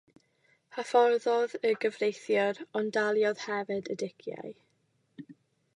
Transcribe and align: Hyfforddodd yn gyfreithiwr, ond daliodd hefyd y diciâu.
Hyfforddodd 0.77 1.53
yn 1.59 1.77
gyfreithiwr, 1.83 2.63
ond 2.81 2.93
daliodd 2.97 3.45
hefyd 3.45 3.95
y 3.97 3.99
diciâu. 4.05 4.53